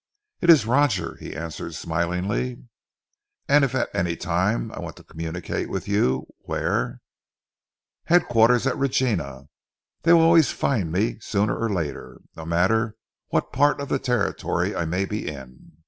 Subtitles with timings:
[0.39, 2.67] "It is Roger," he answered smilingly.
[3.47, 7.01] "And if at any time I want to communicate with you, where"
[8.05, 9.43] "Headquarters at Regina.
[10.01, 12.95] That will always find me sooner or later, no matter
[13.27, 15.73] what part of the Territory I may be in."